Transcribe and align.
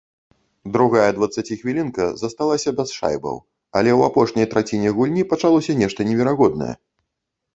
Другая 0.77 1.09
дваццаціхвілінка 1.17 2.03
засталася 2.21 2.71
без 2.79 2.95
шайбаў, 3.01 3.37
але 3.81 3.89
ў 3.97 4.01
апошняй 4.11 4.47
траціне 4.53 4.93
гульні 5.01 5.23
пачалося 5.35 5.71
нешта 5.85 6.01
неверагоднае. 6.13 6.71